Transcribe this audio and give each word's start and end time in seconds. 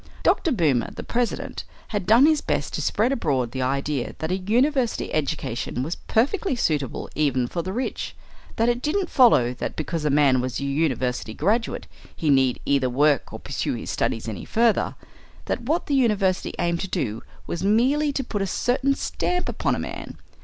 Dr. 0.23 0.51
Boomer, 0.51 0.89
the 0.89 1.03
president, 1.03 1.63
had 1.89 2.07
done 2.07 2.25
his 2.25 2.41
best 2.41 2.73
to 2.73 2.81
spread 2.81 3.11
abroad 3.11 3.51
the 3.51 3.61
idea 3.61 4.15
that 4.17 4.31
a 4.31 4.37
university 4.37 5.13
education 5.13 5.83
was 5.83 5.93
perfectly 5.95 6.55
suitable 6.55 7.07
even 7.13 7.45
for 7.47 7.61
the 7.61 7.71
rich; 7.71 8.15
that 8.55 8.67
it 8.67 8.81
didn't 8.81 9.11
follow 9.11 9.53
that 9.53 9.75
because 9.75 10.03
a 10.03 10.09
man 10.09 10.41
was 10.41 10.59
a 10.59 10.63
university 10.63 11.35
graduate 11.35 11.85
he 12.15 12.31
need 12.31 12.59
either 12.65 12.89
work 12.89 13.31
or 13.31 13.37
pursue 13.39 13.75
his 13.75 13.91
studies 13.91 14.27
any 14.27 14.43
further; 14.43 14.95
that 15.45 15.61
what 15.61 15.85
the 15.85 15.93
university 15.93 16.55
aimed 16.57 16.79
to 16.79 16.87
do 16.87 17.21
was 17.45 17.61
merely 17.63 18.11
to 18.11 18.23
put 18.23 18.41
a 18.41 18.47
certain 18.47 18.95
stamp 18.95 19.47
upon 19.47 19.75
a 19.75 19.79
man. 19.79 20.17